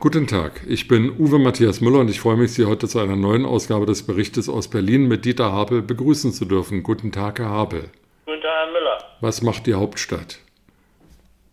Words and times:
Guten 0.00 0.28
Tag, 0.28 0.62
ich 0.68 0.86
bin 0.86 1.18
Uwe 1.18 1.40
Matthias 1.40 1.80
Müller 1.80 1.98
und 1.98 2.08
ich 2.08 2.20
freue 2.20 2.36
mich, 2.36 2.54
Sie 2.54 2.66
heute 2.66 2.86
zu 2.86 3.00
einer 3.00 3.16
neuen 3.16 3.44
Ausgabe 3.44 3.84
des 3.84 4.06
Berichtes 4.06 4.48
aus 4.48 4.70
Berlin 4.70 5.08
mit 5.08 5.24
Dieter 5.24 5.50
Habel 5.50 5.82
begrüßen 5.82 6.30
zu 6.30 6.44
dürfen. 6.44 6.84
Guten 6.84 7.10
Tag, 7.10 7.40
Herr 7.40 7.50
Habel. 7.50 7.90
Guten 8.24 8.40
Tag, 8.40 8.62
Herr 8.62 8.70
Müller. 8.70 8.98
Was 9.20 9.42
macht 9.42 9.66
die 9.66 9.74
Hauptstadt? 9.74 10.38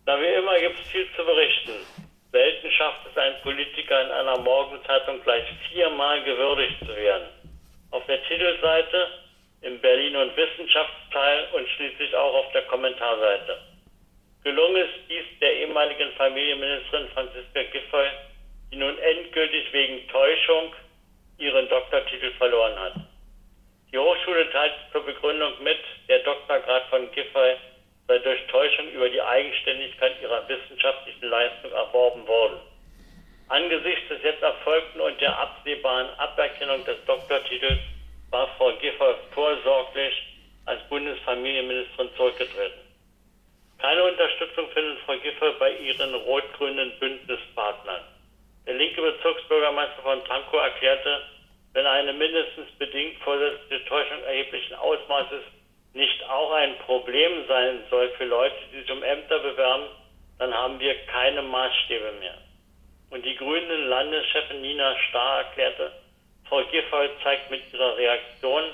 Na, 0.06 0.14
wie 0.22 0.30
immer 0.38 0.54
gibt 0.60 0.78
es 0.78 0.86
viel 0.92 1.08
zu 1.16 1.24
berichten. 1.24 1.74
Selten 2.30 2.70
schafft 2.70 3.00
es 3.10 3.18
ein 3.18 3.34
Politiker 3.42 3.98
in 4.06 4.12
einer 4.12 4.38
Morgenzeitung 4.38 5.20
gleich 5.24 5.42
viermal 5.68 6.22
gewürdigt 6.22 6.78
zu 6.86 6.94
werden. 6.94 7.26
Auf 7.90 8.06
der 8.06 8.22
Titelseite, 8.30 9.08
im 9.62 9.80
Berlin- 9.80 10.14
und 10.14 10.36
Wissenschaftsteil 10.36 11.48
und 11.52 11.66
schließlich 11.74 12.14
auch 12.14 12.46
auf 12.46 12.52
der 12.52 12.62
Kommentarseite. 12.70 13.58
Gelungen 14.44 14.76
ist 14.76 15.02
dies 15.10 15.26
der 15.40 15.52
ehemaligen 15.66 16.12
Familienministerin 16.16 17.08
Franziska 17.08 17.64
Giffey 17.72 18.06
die 18.76 18.80
nun 18.80 18.98
endgültig 18.98 19.72
wegen 19.72 20.06
Täuschung 20.08 20.74
ihren 21.38 21.66
Doktortitel 21.68 22.30
verloren 22.32 22.78
hat. 22.78 22.94
Die 23.90 23.98
Hochschule 23.98 24.50
teilt 24.50 24.74
zur 24.92 25.04
Begründung 25.04 25.52
mit, 25.62 25.78
der 26.08 26.18
Doktorgrad 26.20 26.82
von 26.90 27.10
Giffey 27.12 27.56
sei 28.06 28.18
durch 28.18 28.46
Täuschung 28.48 28.88
über 28.90 29.08
die 29.08 29.20
Eigenständigkeit 29.20 30.20
ihrer 30.20 30.46
wissenschaftlichen 30.48 31.26
Leistung 31.26 31.72
erworben 31.72 32.26
worden. 32.26 32.60
Angesichts 33.48 34.08
des 34.08 34.22
jetzt 34.22 34.42
erfolgten 34.42 35.00
und 35.00 35.20
der 35.20 35.38
absehbaren 35.38 36.08
Aberkennung 36.18 36.84
des 36.84 37.02
Doktortitels 37.06 37.80
war 38.30 38.48
Frau 38.58 38.72
Giffey 38.72 39.14
vorsorglich 39.32 40.14
als 40.66 40.82
Bundesfamilienministerin 40.88 42.10
zurückgetreten. 42.16 42.80
Keine 43.78 44.04
Unterstützung 44.04 44.68
findet 44.74 44.98
Frau 45.00 45.16
Giffey 45.16 45.52
bei 45.58 45.70
ihren 45.76 46.14
rot-grünen 46.14 46.92
Bündnispartnern. 46.98 48.15
Der 48.66 48.74
linke 48.74 49.00
Bezirksbürgermeister 49.00 50.02
von 50.02 50.24
Pankow 50.24 50.60
erklärte, 50.60 51.22
wenn 51.72 51.86
eine 51.86 52.12
mindestens 52.12 52.70
bedingt 52.78 53.18
vorsätzliche 53.22 53.84
Täuschung 53.84 54.22
erheblichen 54.24 54.74
Ausmaßes 54.74 55.42
nicht 55.94 56.24
auch 56.28 56.52
ein 56.52 56.76
Problem 56.78 57.46
sein 57.46 57.84
soll 57.90 58.08
für 58.18 58.24
Leute, 58.24 58.56
die 58.72 58.80
sich 58.80 58.90
um 58.90 59.02
Ämter 59.02 59.38
bewerben, 59.38 59.84
dann 60.38 60.52
haben 60.52 60.80
wir 60.80 60.94
keine 61.06 61.42
Maßstäbe 61.42 62.12
mehr. 62.18 62.36
Und 63.10 63.24
die 63.24 63.36
grünen 63.36 63.88
Landeschefin 63.88 64.60
Nina 64.60 64.96
Starr 65.08 65.44
erklärte, 65.44 65.92
Frau 66.48 66.62
Giffey 66.64 67.08
zeigt 67.22 67.50
mit 67.50 67.62
ihrer 67.72 67.96
Reaktion, 67.96 68.64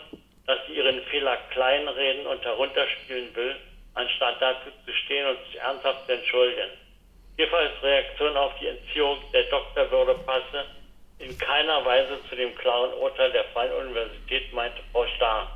dass 0.46 0.58
sie 0.66 0.74
ihren 0.74 1.02
Fehler 1.04 1.36
kleinreden 1.50 2.26
und 2.26 2.44
herunterspielen 2.44 3.34
will, 3.36 3.56
anstatt 3.94 4.40
dazu 4.40 4.70
zu 4.84 4.92
stehen 4.92 5.26
und 5.26 5.38
sich 5.44 5.60
ernsthaft 5.60 6.06
zu 6.06 6.12
entschuldigen. 6.12 6.70
Giffey's 7.36 7.82
Reaktion 7.82 8.36
auf 8.36 8.52
die 8.60 8.68
Entziehung 8.68 9.18
der 9.32 9.44
Doktorwürde 9.44 10.14
passe 10.26 10.66
in 11.18 11.36
keiner 11.38 11.84
Weise 11.84 12.18
zu 12.28 12.36
dem 12.36 12.54
klaren 12.56 12.92
Urteil 12.94 13.30
der 13.32 13.44
Freien 13.52 13.72
Universität, 13.72 14.52
meinte 14.52 14.80
Frau 14.92 15.06
Starr. 15.16 15.48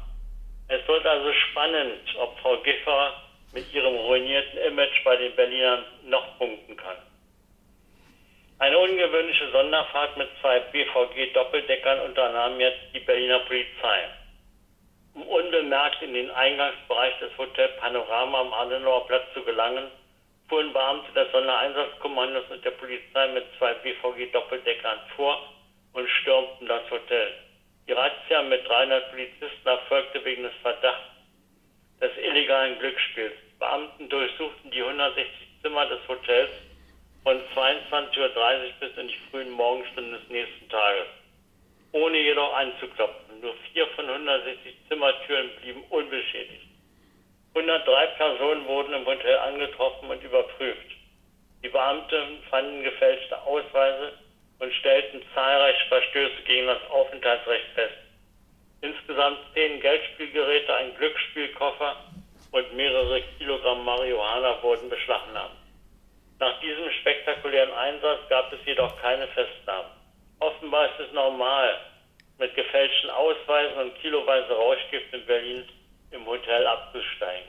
Es 0.68 0.86
wird 0.88 1.05
also 1.06 1.33
spannend, 1.33 2.00
ob 2.18 2.38
Frau 2.38 2.56
Giffer 2.58 3.22
mit 3.52 3.72
ihrem 3.72 3.94
ruinierten 3.94 4.58
Image 4.60 5.05
bei 5.05 5.16
den 5.16 5.34
Berlinern 5.36 5.84
noch 6.05 6.39
punkten 6.39 6.77
kann. 6.77 6.96
Eine 8.58 8.78
ungewöhnliche 8.78 9.51
Sonderfahrt 9.51 10.17
mit 10.17 10.28
zwei 10.40 10.61
BVG-Doppeldeckern 10.61 12.01
unternahm 12.01 12.58
jetzt 12.58 12.80
die 12.95 13.01
Berliner 13.01 13.40
Polizei. 13.40 14.08
Um 15.14 15.22
unbemerkt 15.28 16.01
in 16.02 16.14
den 16.14 16.30
Eingangsbereich 16.30 17.18
des 17.18 17.36
Hotel 17.36 17.68
Panorama 17.80 18.40
am 18.40 18.52
Adenauer 18.55 19.06
Platz 19.06 19.24
zu 19.34 19.42
gelangen, 19.42 19.90
fuhren 20.48 20.73
Beamte 20.73 21.12
des 21.12 21.30
Sondereinsatzkommandos 21.33 22.45
und 22.51 22.64
der 22.64 22.70
Polizei 22.73 23.27
mit 23.29 23.45
zwei 23.58 23.74
BVG-Doppeldeckern 23.74 24.98
vor 25.17 25.39
und 25.92 26.08
stürmten 26.08 26.67
das 26.67 26.89
Hotel. 26.90 27.34
Die 27.89 27.92
Razzia 27.92 28.42
mit 28.42 28.67
300 28.68 29.11
Polizisten 29.11 29.68
erfolgte 29.68 30.24
wegen 30.24 30.42
des 30.42 30.55
Verdachts 30.62 31.11
des 32.01 32.17
illegalen 32.18 32.79
Glücksspiels. 32.79 33.34
Beamten 33.58 34.08
durchsuchten 34.08 34.70
die 34.70 34.83
160 34.83 35.27
Zimmer 35.62 35.86
des 35.86 36.07
Hotels 36.08 36.51
von 37.23 37.40
22.30 37.55 38.18
Uhr 38.18 38.30
bis 38.80 38.96
in 38.96 39.08
die 39.08 39.18
frühen 39.30 39.51
Morgenstunden 39.51 40.13
des 40.13 40.28
nächsten 40.28 40.68
Tages, 40.68 41.07
ohne 41.92 42.18
jedoch 42.18 42.55
anzuklopfen. 42.55 43.40
Nur 43.40 43.55
vier 43.73 43.86
von 43.89 44.08
160 44.08 44.74
Zimmertüren 44.89 45.51
blieben 45.61 45.83
unbeschädigt. 45.89 46.76
103 47.56 48.06
Personen 48.18 48.67
wurden 48.67 48.92
im 48.92 49.06
Hotel 49.06 49.39
angetroffen 49.39 50.11
und 50.11 50.22
überprüft. 50.22 50.90
Die 51.64 51.70
Beamten 51.70 52.42
fanden 52.50 52.83
gefälschte 52.83 53.40
Ausweise 53.42 54.12
und 54.58 54.74
stellten 54.74 55.22
zahlreiche 55.34 55.89
Verstöße 55.89 56.42
gegen 56.46 56.66
das 56.66 56.90
Aufenthaltsrecht 56.90 57.66
fest. 57.74 57.96
Insgesamt 58.83 59.39
zehn 59.55 59.80
Geldspielgeräte, 59.80 60.74
ein 60.74 60.95
Glücksspielkoffer 60.96 61.96
und 62.52 62.77
mehrere 62.77 63.22
Kilogramm 63.39 63.86
Marihuana 63.86 64.62
wurden 64.62 64.90
beschlagnahmt. 64.90 65.56
Nach 66.39 66.61
diesem 66.61 66.90
spektakulären 67.00 67.72
Einsatz 67.72 68.28
gab 68.28 68.52
es 68.52 68.58
jedoch 68.66 69.00
keine 69.00 69.27
Festnahmen. 69.28 69.90
Offenbar 70.40 70.90
ist 70.90 71.06
es 71.08 71.12
normal, 71.14 71.80
mit 72.39 72.55
gefälschten 72.55 73.08
Ausweisen 73.08 73.78
und 73.78 73.98
kiloweise 74.02 74.52
Rauschgift 74.52 75.14
in 75.14 75.24
Berlin 75.24 75.64
im 76.11 76.27
Hotel 76.27 76.67
abzusteigen. 76.67 77.48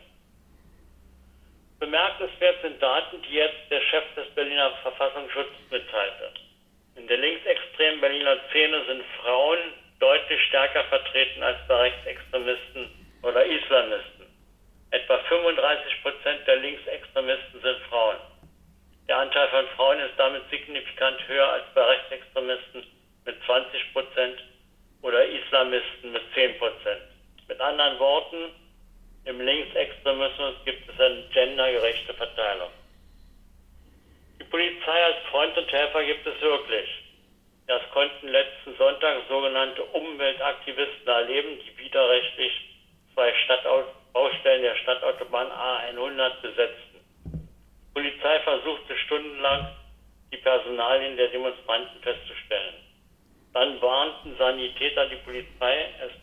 Bemerkenswert 1.79 2.61
sind 2.61 2.81
Daten, 2.81 3.21
die 3.21 3.35
jetzt 3.35 3.69
der 3.69 3.81
Chef 3.81 4.03
des 4.15 4.27
Berliner 4.33 4.71
Verfassungsschutzes 4.81 5.69
mitteilte. 5.69 6.33
In 6.95 7.07
der 7.07 7.17
linksextremen 7.17 8.01
Berliner 8.01 8.37
Szene 8.49 8.83
sind 8.85 9.03
Frauen 9.21 9.59
deutlich 9.99 10.41
stärker 10.47 10.83
vertreten 10.85 11.43
als 11.43 11.57
bei 11.67 11.75
Rechtsextremisten 11.75 12.89
oder 13.21 13.45
Islamisten. 13.45 14.25
Etwa 14.89 15.17
35 15.19 16.01
Prozent 16.01 16.47
der 16.47 16.55
Linksextremisten 16.57 17.61
sind 17.61 17.77
Frauen. 17.89 18.17
Der 19.07 19.17
Anteil 19.17 19.47
von 19.49 19.67
Frauen 19.75 19.99
ist 19.99 20.17
damit 20.17 20.49
signifikant 20.49 21.27
höher 21.27 21.47
als 21.47 21.63
bei 21.75 21.81
Rechtsextremisten 21.81 22.83
mit 23.25 23.43
20 23.45 23.93
Prozent 23.93 24.43
oder 25.03 25.25
Islamisten 25.25 26.11
mit 26.11 26.23
10 26.33 26.57
Prozent. 26.57 27.01
Mit 27.47 27.61
anderen 27.61 27.99
Worten, 27.99 28.51
im 29.25 29.41
Linksextremismus 29.41 30.55
gibt 30.65 30.89
es 30.89 30.99
eine 30.99 31.23
gendergerechte 31.33 32.13
Verteilung. 32.13 32.69
Die 34.39 34.43
Polizei 34.45 35.03
als 35.03 35.17
Freund 35.31 35.57
und 35.57 35.71
Helfer 35.71 36.03
gibt 36.03 36.25
es 36.27 36.41
wirklich. 36.41 36.89
Das 37.67 37.81
konnten 37.91 38.29
letzten 38.29 38.75
Sonntag 38.77 39.23
sogenannte 39.27 39.83
Umweltaktivisten 39.83 41.07
erleben, 41.07 41.59
die 41.59 41.77
widerrechtlich 41.77 42.51
zwei 43.13 43.33
Baustellen 44.13 44.61
der 44.61 44.75
Stadtautobahn 44.75 45.47
A100 45.47 46.41
besetzten. 46.41 46.99
Die 47.25 47.93
Polizei 47.93 48.39
versuchte 48.41 48.97
stundenlang, 49.05 49.67
die 50.31 50.37
Personalien 50.37 51.17
der 51.17 51.27
Demonstranten 51.27 52.01
festzustellen. 52.01 52.75
Dann 53.53 53.81
warnten 53.81 54.37
Sanitäter 54.37 55.07
die 55.07 55.17
Polizei, 55.17 55.89
es 56.05 56.16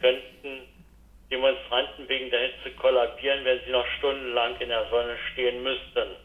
Hitze 2.65 2.77
kollabieren, 2.77 3.45
wenn 3.45 3.61
sie 3.65 3.71
noch 3.71 3.87
stundenlang 3.99 4.59
in 4.61 4.69
der 4.69 4.89
Sonne 4.89 5.17
stehen 5.33 5.63
müssten. 5.63 6.17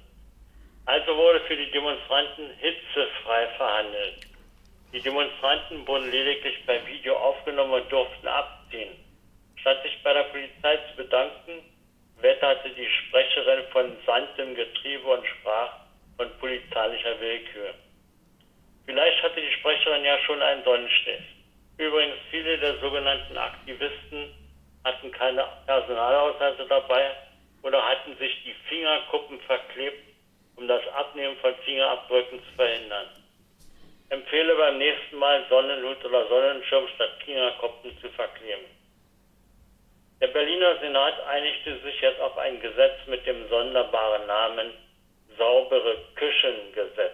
Also 0.86 1.16
wurde 1.16 1.42
für 1.42 1.56
die 1.56 1.70
Demonstranten 1.72 2.50
hitzefrei 2.60 3.48
verhandelt. 3.58 4.28
Die 4.94 5.02
Demonstranten 5.02 5.88
wurden 5.88 6.10
lediglich 6.10 6.66
per 6.66 6.86
Video 6.88 7.16
aufgenommen 7.16 7.74
und 7.74 7.92
durften 7.92 8.28
abziehen. 8.28 8.96
Statt 9.58 9.84
sich 9.84 10.02
bei 10.04 10.14
der 10.14 10.24
Polizei 10.24 10.78
zu 10.90 10.96
bedanken, 10.96 11.62
wetterte 12.22 12.70
die 12.70 12.90
Sprecherin 12.90 13.66
von 13.72 13.96
Sand 14.06 14.30
im 14.38 14.56
Getriebe 14.56 15.08
und 15.08 15.26
sprach 15.28 15.74
von 16.18 16.30
polizeilicher 16.40 17.20
Willkür. 17.20 17.74
Vielleicht 18.86 19.22
hatte 19.22 19.42
die 19.42 19.54
Sprecherin 19.60 20.04
ja 20.04 20.18
schon 20.20 20.42
einen 20.42 20.64
Sonnenstich. 20.64 21.22
Übrigens, 21.78 22.18
viele 22.32 22.58
der 22.58 22.80
sogenannten 22.80 23.38
Aktivisten 23.38 24.39
hatten 24.90 25.12
keine 25.12 25.46
Personalausweise 25.66 26.66
dabei 26.68 27.12
oder 27.62 27.86
hatten 27.88 28.18
sich 28.18 28.44
die 28.44 28.56
Fingerkuppen 28.68 29.40
verklebt, 29.42 30.04
um 30.56 30.68
das 30.68 30.82
Abnehmen 30.90 31.38
von 31.38 31.54
Fingerabdrücken 31.66 32.40
zu 32.40 32.52
verhindern. 32.56 33.08
Empfehle 34.10 34.56
beim 34.56 34.80
nächsten 34.80 35.18
Mal 35.18 35.46
Sonnenhut 35.50 36.04
oder 36.04 36.28
Sonnenschirm 36.28 36.88
statt 36.96 37.12
Fingerkuppen 37.24 37.96
zu 38.02 38.10
verkleben. 38.10 38.66
Berliner 40.20 40.80
Senat 40.80 41.20
einigte 41.28 41.80
sich 41.80 42.02
jetzt 42.02 42.20
auf 42.20 42.38
ein 42.38 42.60
Gesetz 42.60 42.98
mit 43.08 43.26
dem 43.26 43.48
sonderbaren 43.50 44.26
Namen 44.28 44.74
Saubere 45.38 45.98
Küchengesetz. 46.16 47.14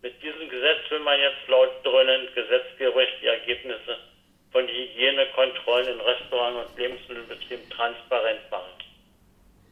Mit 0.00 0.22
diesem 0.22 0.48
Gesetz 0.48 0.90
will 0.90 1.00
man 1.00 1.20
jetzt 1.20 1.48
laut 1.48 1.70
dröhnend 1.84 2.34
Gesetzgerecht 2.34 3.14
die 3.20 3.26
Ergebnisse 3.26 3.98
von 4.54 4.68
Hygienekontrollen 4.68 5.88
in 5.88 6.00
Restaurants 6.00 6.70
und 6.70 6.78
Lebensmittelbetrieben 6.78 7.68
transparent 7.70 8.48
machen. 8.52 8.70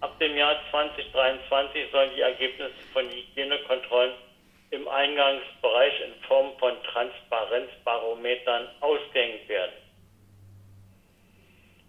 Ab 0.00 0.18
dem 0.18 0.36
Jahr 0.36 0.56
2023 0.72 1.92
sollen 1.92 2.10
die 2.16 2.22
Ergebnisse 2.22 2.74
von 2.92 3.08
Hygienekontrollen 3.08 4.12
im 4.70 4.88
Eingangsbereich 4.88 6.00
in 6.00 6.14
Form 6.26 6.58
von 6.58 6.74
Transparenzbarometern 6.82 8.68
ausgehängt 8.80 9.48
werden. 9.48 9.72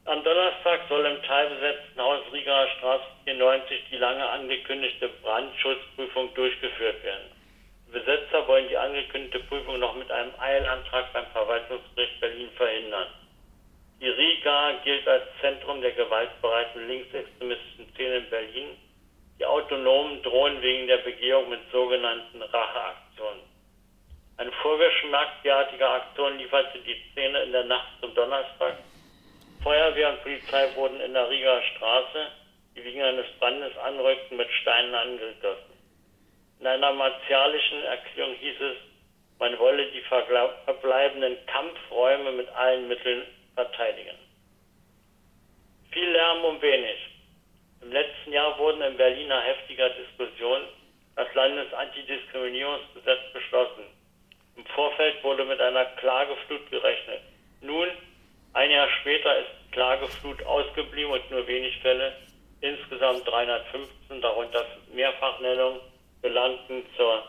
Am 0.06 0.24
Donnerstag 0.24 0.81
soll 0.88 1.04
im 1.07 1.24
teilbesetzten 1.24 2.00
Haus 2.00 2.22
Rieger 2.31 2.68
Straße 2.78 3.06
94 3.24 3.86
die 3.90 3.98
lange 3.98 4.30
angekündigte 4.30 5.10
Brandschutzprüfung 5.24 6.31
durchgeführt 6.36 7.04
werden. 7.04 7.43
Besetzer 7.94 8.48
wollen 8.48 8.68
die 8.68 8.78
angekündigte 8.78 9.40
Prüfung 9.42 9.80
noch 9.80 9.95
mit 9.95 10.12
einem 10.12 10.34
Eilantrag 10.40 11.13
beim 11.13 11.28
Verwaltungsgericht 11.28 12.19
Berlin 12.19 12.50
verhindern. 12.57 13.07
Die 14.01 14.10
Riga 14.10 14.74
gilt 14.84 15.07
als 15.07 15.24
Zentrum 15.40 15.80
der 15.81 15.92
gewaltbereiten 15.92 16.88
linksextremistischen 16.88 17.94
Szene 17.94 18.18
in 18.18 18.30
Berlin. 18.30 18.69
Die 19.40 19.45
Autonomen 19.45 20.22
drohen 20.24 20.62
wegen 20.62 20.88
der 20.88 20.98
Begehung 20.98 21.50
mit 21.50 21.62
sogenannten 21.72 22.42
Racheaktionen. 22.42 23.44
Eine 24.38 24.51
Vorgeschmack 24.63 25.44
derartiger 25.44 25.90
Aktionen 25.92 26.40
lieferte 26.40 26.80
die 26.80 27.01
Szene 27.12 27.44
in 27.44 27.51
der 27.51 27.66
Nacht 27.66 28.01
zum 28.01 28.13
Donnerstag 28.16 28.75
Feuerwehr 29.63 30.10
und 30.10 30.24
Polizei 30.24 30.75
wurden 30.75 31.00
in 31.00 31.13
der 31.13 31.30
Rieger 31.30 31.62
Straße, 31.75 32.28
die 32.75 32.84
wegen 32.84 33.01
eines 33.01 33.28
Brandes 33.40 33.78
anrückten, 33.78 34.36
mit 34.36 34.50
Steinen 34.62 34.94
angegriffen. 34.94 35.73
In 36.63 36.68
einer 36.68 36.94
martialischen 36.94 37.83
Erklärung 37.83 38.36
hieß 38.36 38.62
es, 38.62 38.77
man 39.38 39.60
wolle 39.60 39.86
die 39.92 40.00
verbleibenden 40.00 41.36
Kampfräume 41.45 42.31
mit 42.31 42.48
allen 42.56 42.88
Mitteln 42.88 43.24
verteidigen. 43.54 44.15
Viel 45.92 46.10
Lärm 46.10 46.45
um 46.45 46.62
wenig. 46.62 46.98
Im 47.81 47.92
letzten 47.92 48.31
Jahr 48.31 48.57
wurden 48.57 48.81
in 48.81 48.95
Berliner 48.95 49.42
heftiger 49.42 49.89
Diskussion 49.89 50.62
das 51.18 51.27
Landesantidiskriminierungsgesetz 51.33 53.33
beschlossen. 53.33 53.83
Im 54.56 54.66
Vorfeld 54.68 55.21
wurde 55.21 55.44
mit 55.44 55.59
einer 55.59 55.83
Klageflut 55.98 56.71
gerechnet. 56.71 57.24
Nun 57.59 57.89
ein 58.54 58.71
Jahr 58.71 58.88
später 59.01 59.38
ist 59.38 59.50
Klageflut 59.74 60.42
ausgeblieben 60.45 61.12
und 61.12 61.30
nur 61.30 61.45
wenig 61.45 61.77
Fälle, 61.81 62.16
insgesamt 62.62 63.27
315, 63.27 64.21
darunter 64.21 64.66
Mehrfachnennung, 64.94 65.81
gelangten 66.24 66.84
zur 66.98 67.24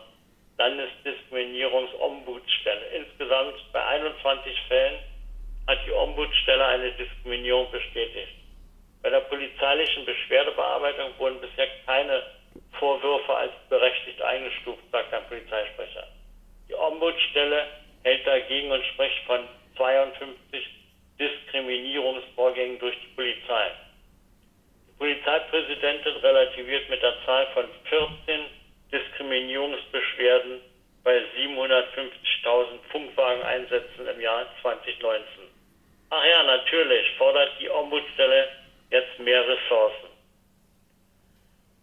Landesdiskriminierungsombudsstelle. 0.56 2.86
Insgesamt 2.96 3.56
bei 3.72 3.84
21 3.84 4.58
Fällen 4.68 5.00
hat 5.66 5.78
die 5.86 5.92
Ombudsstelle 5.92 6.64
eine 6.64 6.92
Diskriminierung 6.92 7.70
bestätigt. 7.70 8.32
Bei 9.02 9.10
der 9.10 9.20
polizeilichen 9.20 10.06
Beschwerdebearbeitung 10.06 11.10
wurden 11.18 11.38
bisher 11.40 11.68
keine 11.84 12.22
Vorwürfe 12.78 13.34
als 13.34 13.52
berechtigt 13.68 14.22
eingestuft, 14.22 14.80
sagt 14.92 15.12
ein 15.12 15.26
Polizeisprecher. 15.28 16.06
Die 16.68 16.74
Ombudsstelle 16.74 17.66
hält 18.04 18.24
dagegen 18.26 18.70
und 18.70 18.84
spricht 18.86 19.18
von 19.26 19.46
52 19.76 20.70
Diskriminierungsvorgängen 21.18 22.78
durch 22.78 22.96
die 23.00 23.14
Polizei. 23.14 23.72
Die 24.88 24.92
Polizeipräsidentin 24.98 26.16
relativiert 26.16 26.88
mit 26.88 27.02
der 27.02 27.14
Zahl 27.26 27.46
von 27.48 27.66
14 27.88 28.46
Diskriminierungsbeschwerden 28.94 30.60
bei 31.02 31.18
750.000 31.36 32.78
Funkwageneinsätzen 32.90 34.06
im 34.06 34.20
Jahr 34.20 34.46
2019. 34.62 35.24
Ach 36.10 36.24
ja, 36.24 36.42
natürlich 36.44 37.10
fordert 37.18 37.50
die 37.58 37.68
Ombudsstelle 37.68 38.48
jetzt 38.90 39.18
mehr 39.18 39.46
Ressourcen. 39.46 40.14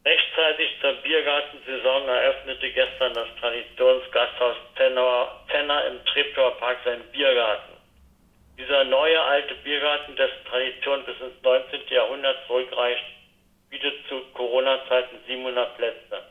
Rechtzeitig 0.05 0.69
zur 0.79 0.93
Biergartensaison 0.93 2.07
eröffnete 2.07 2.71
gestern 2.71 3.13
das 3.13 3.27
Traditionsgasthaus 3.39 4.55
Tenner 4.75 5.85
im 5.87 6.03
Treptower 6.05 6.57
Park 6.57 6.79
seinen 6.83 7.03
Biergarten. 7.11 7.73
Dieser 8.57 8.83
neue 8.85 9.21
alte 9.21 9.53
Biergarten, 9.55 10.15
dessen 10.15 10.45
Tradition 10.49 11.03
bis 11.05 11.19
ins 11.19 11.41
19. 11.43 11.81
Jahrhundert 11.89 12.37
zurückreicht, 12.47 13.03
bietet 13.69 13.93
zu 14.07 14.21
Corona-Zeiten 14.33 15.17
700 15.27 15.77
Plätze. 15.77 16.23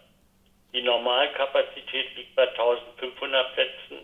Die 0.72 0.82
Normalkapazität 0.82 2.14
liegt 2.16 2.36
bei 2.36 2.48
1500 2.48 3.54
Plätzen. 3.54 3.98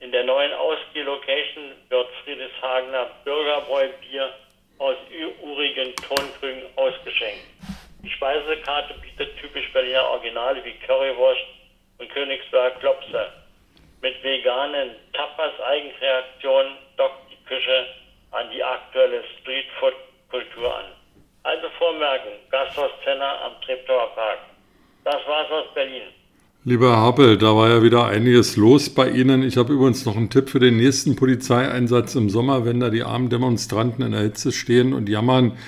In 0.00 0.12
der 0.12 0.24
neuen 0.24 0.52
Ausgeh-Location 0.52 1.72
wird 1.88 2.08
Friedrichshagener 2.24 3.10
Bürgerbräu-Bier 3.24 4.34
aus 4.78 4.96
urigen 5.42 5.94
Tonkrügen 5.96 6.64
ausgeschenkt. 6.76 7.46
Die 8.02 8.10
Speisekarte 8.10 8.94
bietet 9.00 9.38
typisch 9.38 9.72
Berliner 9.72 10.08
Originale 10.10 10.62
wie 10.64 10.74
Currywurst 10.86 11.46
und 11.98 12.10
Königsberger 12.10 12.78
Klopse. 12.80 13.32
Mit 14.02 14.22
veganen 14.22 14.90
Tapas-Eigenkreationen 15.14 16.76
dockt 16.96 17.30
die 17.30 17.44
Küche 17.44 17.86
an 18.32 18.50
die 18.50 18.62
aktuelle 18.62 19.22
Streetfood-Kultur 19.40 20.76
an. 20.76 20.86
Also 21.44 21.70
vormerken, 21.78 22.32
Gasthaus 22.50 22.90
Zenner 23.04 23.40
am 23.42 23.60
Treptower 23.62 24.08
Park. 24.14 24.40
Das 25.12 25.20
war's 25.26 25.50
aus 25.50 25.66
Berlin. 25.74 26.04
Lieber 26.64 26.92
Herr 26.92 27.02
Happel, 27.02 27.36
da 27.36 27.54
war 27.54 27.68
ja 27.68 27.82
wieder 27.82 28.06
einiges 28.06 28.56
los 28.56 28.88
bei 28.88 29.10
Ihnen. 29.10 29.42
Ich 29.42 29.58
habe 29.58 29.74
übrigens 29.74 30.06
noch 30.06 30.16
einen 30.16 30.30
Tipp 30.30 30.48
für 30.48 30.58
den 30.58 30.78
nächsten 30.78 31.16
Polizeieinsatz 31.16 32.14
im 32.14 32.30
Sommer, 32.30 32.64
wenn 32.64 32.80
da 32.80 32.88
die 32.88 33.02
armen 33.02 33.28
Demonstranten 33.28 34.02
in 34.02 34.12
der 34.12 34.22
Hitze 34.22 34.52
stehen 34.52 34.94
und 34.94 35.10
jammern. 35.10 35.58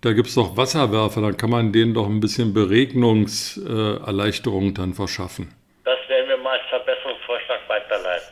Da 0.00 0.12
gibt 0.12 0.28
es 0.28 0.36
doch 0.36 0.56
Wasserwerfer, 0.56 1.22
dann 1.22 1.36
kann 1.36 1.50
man 1.50 1.72
denen 1.72 1.92
doch 1.92 2.06
ein 2.06 2.20
bisschen 2.20 2.54
Beregnungserleichterung 2.54 4.74
dann 4.74 4.94
verschaffen. 4.94 5.52
Das 5.84 5.98
werden 6.08 6.28
wir 6.28 6.36
mal 6.36 6.56
als 6.56 6.68
Verbesserungsvorschlag 6.68 7.62
weiterleiten. 7.66 8.28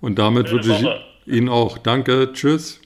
Und 0.00 0.18
damit 0.18 0.50
würde 0.50 0.72
ich 0.72 0.84
Ihnen 1.32 1.48
auch 1.48 1.78
danke. 1.78 2.32
Tschüss. 2.32 2.80